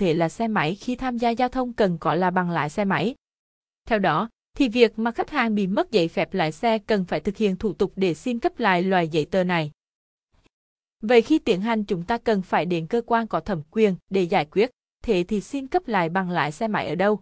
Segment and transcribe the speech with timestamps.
[0.00, 2.84] thể là xe máy khi tham gia giao thông cần có là bằng lái xe
[2.84, 3.14] máy.
[3.88, 7.20] Theo đó, thì việc mà khách hàng bị mất giấy phép lái xe cần phải
[7.20, 9.70] thực hiện thủ tục để xin cấp lại loại giấy tờ này.
[11.02, 14.22] Vậy khi tiến hành chúng ta cần phải đến cơ quan có thẩm quyền để
[14.22, 14.70] giải quyết,
[15.02, 17.20] thế thì xin cấp lại bằng lái xe máy ở đâu?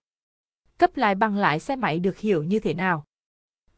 [0.79, 3.05] Cấp lại bằng lái xe máy được hiểu như thế nào?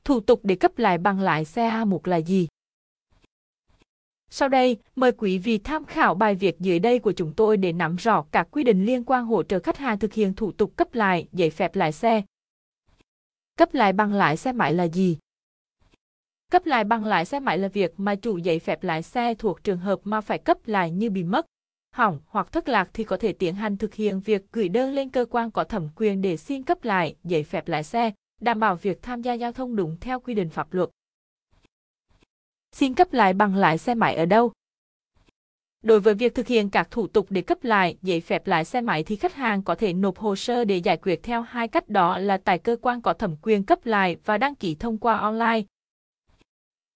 [0.04, 2.48] Thủ tục để cấp lại bằng lái xe A1 là gì?
[4.32, 7.72] Sau đây, mời quý vị tham khảo bài viết dưới đây của chúng tôi để
[7.72, 10.76] nắm rõ các quy định liên quan hỗ trợ khách hàng thực hiện thủ tục
[10.76, 12.22] cấp lại giấy phép lái xe.
[13.56, 15.18] Cấp lại bằng lái xe máy là gì?
[16.52, 19.64] Cấp lại bằng lái xe máy là việc mà chủ giấy phép lái xe thuộc
[19.64, 21.46] trường hợp mà phải cấp lại như bị mất,
[21.96, 25.10] hỏng hoặc thất lạc thì có thể tiến hành thực hiện việc gửi đơn lên
[25.10, 28.76] cơ quan có thẩm quyền để xin cấp lại giấy phép lái xe, đảm bảo
[28.76, 30.90] việc tham gia giao thông đúng theo quy định pháp luật.
[32.72, 34.52] Xin cấp lại bằng lái xe máy ở đâu?
[35.82, 38.80] Đối với việc thực hiện các thủ tục để cấp lại, giấy phép lái xe
[38.80, 41.88] máy thì khách hàng có thể nộp hồ sơ để giải quyết theo hai cách
[41.88, 45.16] đó là tại cơ quan có thẩm quyền cấp lại và đăng ký thông qua
[45.16, 45.62] online.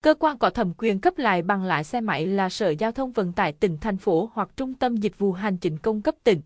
[0.03, 3.12] Cơ quan có thẩm quyền cấp lại bằng lái xe máy là Sở Giao thông
[3.12, 6.41] Vận tải tỉnh, thành phố hoặc Trung tâm Dịch vụ Hành chính công cấp tỉnh.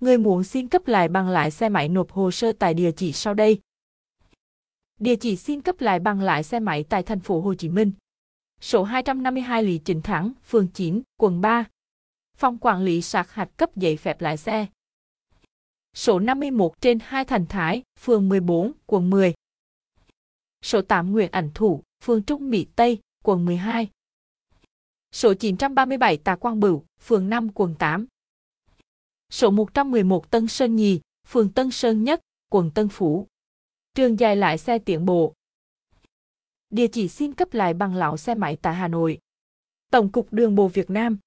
[0.00, 3.12] Người muốn xin cấp lại bằng lái xe máy nộp hồ sơ tại địa chỉ
[3.12, 3.58] sau đây.
[5.00, 7.92] Địa chỉ xin cấp lại bằng lại xe máy tại thành phố Hồ Chí Minh.
[8.60, 11.64] Số 252 Lý Chính Thắng, phường 9, quận 3.
[12.36, 14.66] Phòng quản lý sạc hạch cấp giấy phép lái xe.
[15.94, 19.34] Số 51 trên 2 Thành Thái, phường 14, quận 10.
[20.62, 23.88] Số 8 Nguyễn Ảnh Thủ, phường Trung Mỹ Tây, quận 12.
[25.12, 28.06] Số 937 Tà Quang Bửu, phường 5, quận 8.
[29.30, 32.20] Số 111 Tân Sơn Nhì, phường Tân Sơn Nhất,
[32.50, 33.26] quận Tân Phú.
[33.94, 35.34] Trường dài lại xe tiện bộ.
[36.70, 39.18] Địa chỉ xin cấp lại bằng lão xe máy tại Hà Nội.
[39.90, 41.18] Tổng cục Đường bộ Việt Nam.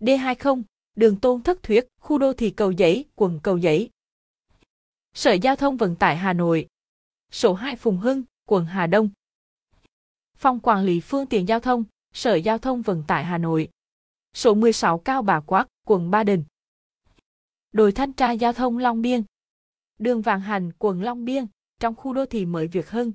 [0.00, 0.62] D20,
[0.96, 3.90] đường Tôn Thất Thuyết, khu đô thị Cầu Giấy, quận Cầu Giấy.
[5.14, 6.66] Sở Giao thông Vận tải Hà Nội.
[7.32, 9.08] Số 2 Phùng Hưng, quận Hà Đông.
[10.36, 13.68] Phòng Quản lý Phương tiện Giao thông, Sở Giao thông Vận tải Hà Nội.
[14.34, 16.44] Số 16 Cao Bà Quát, quận Ba Đình.
[17.72, 19.22] Đội thanh tra Giao thông Long Biên.
[19.98, 21.46] Đường Vàng Hành, quận Long Biên,
[21.80, 23.12] trong khu đô thị mới việc hơn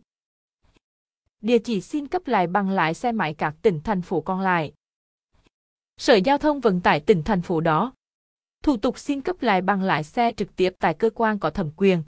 [1.42, 4.74] Địa chỉ xin cấp lại bằng lái xe máy các tỉnh, thành phố còn lại.
[5.98, 7.94] Sở Giao thông Vận tải tỉnh, thành phố đó.
[8.64, 11.70] Thủ tục xin cấp lại bằng lái xe trực tiếp tại cơ quan có thẩm
[11.78, 12.04] quyền.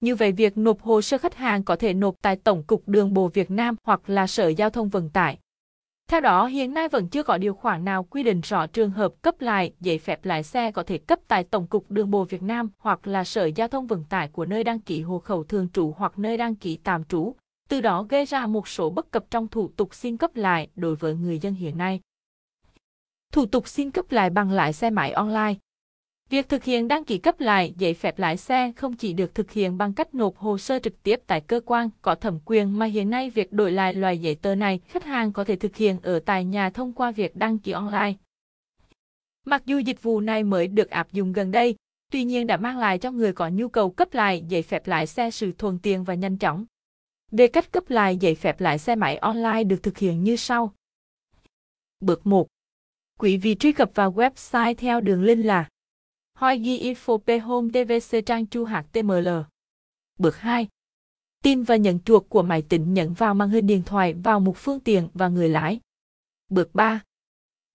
[0.00, 3.14] Như vậy, việc nộp hồ sơ khách hàng có thể nộp tại Tổng cục Đường
[3.14, 5.38] bộ Việt Nam hoặc là Sở Giao thông Vận tải.
[6.14, 9.12] Theo đó, hiện nay vẫn chưa có điều khoản nào quy định rõ trường hợp
[9.22, 12.42] cấp lại giấy phép lái xe có thể cấp tại Tổng cục Đường bộ Việt
[12.42, 15.68] Nam hoặc là Sở Giao thông Vận tải của nơi đăng ký hộ khẩu thường
[15.72, 17.34] trú hoặc nơi đăng ký tạm trú,
[17.68, 20.96] từ đó gây ra một số bất cập trong thủ tục xin cấp lại đối
[20.96, 22.00] với người dân hiện nay.
[23.32, 25.54] Thủ tục xin cấp lại bằng lái xe máy online
[26.30, 29.50] Việc thực hiện đăng ký cấp lại giấy phép lái xe không chỉ được thực
[29.50, 32.86] hiện bằng cách nộp hồ sơ trực tiếp tại cơ quan có thẩm quyền mà
[32.86, 35.98] hiện nay việc đổi lại loại giấy tờ này khách hàng có thể thực hiện
[36.02, 38.14] ở tại nhà thông qua việc đăng ký online.
[39.46, 41.76] Mặc dù dịch vụ này mới được áp dụng gần đây,
[42.12, 45.06] tuy nhiên đã mang lại cho người có nhu cầu cấp lại giấy phép lái
[45.06, 46.64] xe sự thuận tiện và nhanh chóng.
[47.32, 50.72] Về cách cấp lại giấy phép lái xe máy online được thực hiện như sau.
[52.00, 52.46] Bước 1.
[53.18, 55.68] Quý vị truy cập vào website theo đường link là
[56.44, 59.28] Hoi ghi info p home tvc trang chu html.
[60.18, 60.68] Bước 2.
[61.42, 64.56] Tin và nhận chuột của máy tính nhận vào màn hình điện thoại vào mục
[64.56, 65.80] phương tiện và người lái.
[66.48, 67.00] Bước 3.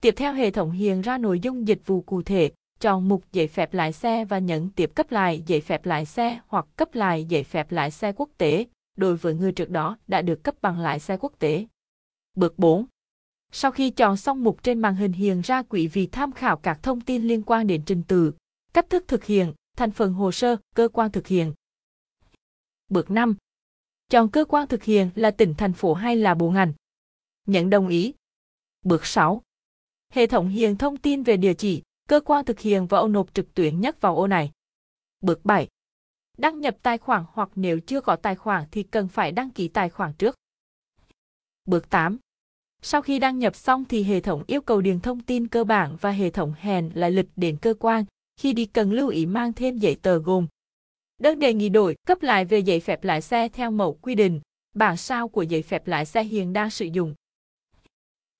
[0.02, 3.48] Tiếp theo hệ thống hiện ra nội dung dịch vụ cụ thể, chọn mục giấy
[3.48, 7.26] phép lái xe và nhấn tiếp cấp lại giấy phép lái xe hoặc cấp lại
[7.26, 8.66] giấy phép lái xe quốc tế
[8.98, 11.66] đối với người trước đó đã được cấp bằng lái xe quốc tế.
[12.36, 12.86] Bước 4.
[13.52, 16.84] Sau khi chọn xong mục trên màn hình hiện ra quý vị tham khảo các
[16.84, 18.34] thông tin liên quan đến trình tự,
[18.74, 21.54] cách thức thực hiện, thành phần hồ sơ, cơ quan thực hiện.
[22.90, 23.36] Bước 5.
[24.10, 26.74] Chọn cơ quan thực hiện là tỉnh thành phố hay là bộ ngành.
[27.46, 28.14] nhận đồng ý.
[28.82, 29.42] Bước 6.
[30.10, 33.34] Hệ thống hiện thông tin về địa chỉ, cơ quan thực hiện và ô nộp
[33.34, 34.52] trực tuyến nhắc vào ô này.
[35.22, 35.68] Bước 7.
[36.38, 39.68] Đăng nhập tài khoản hoặc nếu chưa có tài khoản thì cần phải đăng ký
[39.68, 40.36] tài khoản trước.
[41.66, 42.18] Bước 8.
[42.82, 45.98] Sau khi đăng nhập xong thì hệ thống yêu cầu điền thông tin cơ bản
[46.02, 48.06] và hệ thống hẹn lại lịch đến cơ quan,
[48.40, 50.48] khi đi cần lưu ý mang thêm giấy tờ gồm
[51.20, 54.40] đơn đề nghị đổi cấp lại về giấy phép lái xe theo mẫu quy định,
[54.76, 57.16] bản sao của giấy phép lái xe hiện đang sử dụng.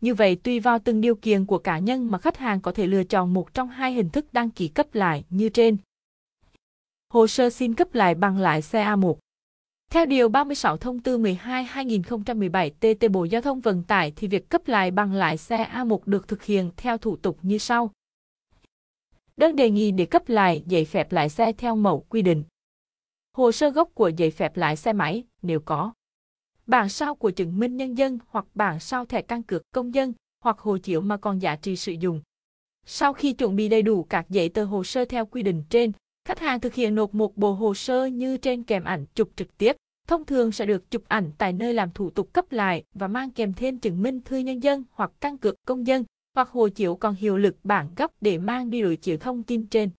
[0.02, 2.88] Như vậy tùy vào từng điều kiện của cá nhân mà khách hàng có thể
[2.88, 5.78] lựa chọn một trong hai hình thức đăng ký cấp lại như trên.
[7.14, 9.16] Hồ sơ xin cấp lại bằng lái xe A1
[9.92, 14.68] theo Điều 36 Thông tư 12-2017 TT Bộ Giao thông Vận tải thì việc cấp
[14.68, 17.92] lại bằng lái xe A1 được thực hiện theo thủ tục như sau.
[19.40, 22.44] Đơn đề nghị để cấp lại giấy phép lái xe theo mẫu quy định.
[23.38, 25.94] Hồ sơ gốc của giấy phép lái xe máy nếu có.
[26.68, 30.14] Bản sao của chứng minh nhân dân hoặc bản sao thẻ căn cước công dân
[30.44, 32.22] hoặc hộ chiếu mà còn giá trị sử dụng.
[32.86, 35.92] Sau khi chuẩn bị đầy đủ các giấy tờ hồ sơ theo quy định trên,
[36.26, 39.58] khách hàng thực hiện nộp một bộ hồ sơ như trên kèm ảnh chụp trực
[39.58, 39.76] tiếp.
[40.08, 43.32] Thông thường sẽ được chụp ảnh tại nơi làm thủ tục cấp lại và mang
[43.32, 46.06] kèm thêm chứng minh thư nhân dân hoặc căn cước công dân
[46.40, 49.68] hoặc hộ chiếu còn hiệu lực bản gốc để mang đi đối chiếu thông tin
[49.68, 49.90] trên.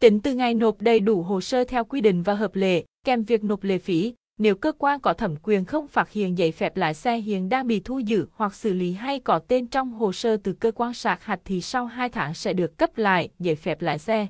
[0.00, 3.24] Tính từ ngày nộp đầy đủ hồ sơ theo quy định và hợp lệ, kèm
[3.24, 6.76] việc nộp lệ phí, nếu cơ quan có thẩm quyền không phát hiện giấy phép
[6.76, 10.12] lái xe hiện đang bị thu giữ hoặc xử lý hay có tên trong hồ
[10.12, 13.54] sơ từ cơ quan sạc hạch thì sau 2 tháng sẽ được cấp lại giấy
[13.54, 14.26] phép lái xe.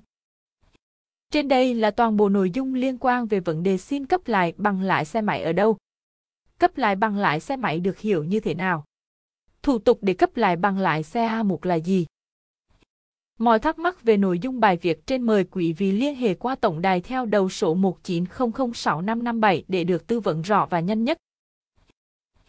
[1.33, 4.53] Trên đây là toàn bộ nội dung liên quan về vấn đề xin cấp lại
[4.57, 5.77] bằng lái xe máy ở đâu.
[6.59, 8.85] Cấp lại bằng lái xe máy được hiểu như thế nào?
[9.69, 12.07] Thủ tục để cấp lại bằng lái xe A1 là gì?
[13.39, 16.55] Mọi thắc mắc về nội dung bài viết trên mời quý vị liên hệ qua
[16.55, 21.19] tổng đài theo đầu số 19006557 để được tư vấn rõ và nhanh nhất.